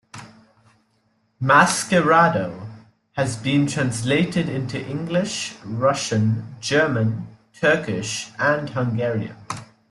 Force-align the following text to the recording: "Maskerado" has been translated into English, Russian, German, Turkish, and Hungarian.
"Maskerado" 1.39 2.67
has 3.11 3.35
been 3.37 3.67
translated 3.67 4.49
into 4.49 4.83
English, 4.83 5.57
Russian, 5.63 6.55
German, 6.59 7.27
Turkish, 7.53 8.31
and 8.39 8.71
Hungarian. 8.71 9.35